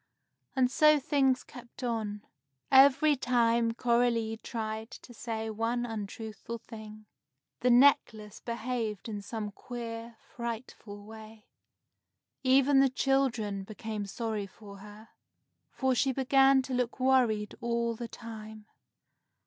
[0.55, 2.23] And so things kept on.
[2.71, 7.05] Every time Coralie tried to say one untruthful thing,
[7.59, 11.45] the necklace behaved in some queer, frightful way.
[12.41, 15.09] Even the children became sorry for her,
[15.69, 18.65] for she began to look worried all the time.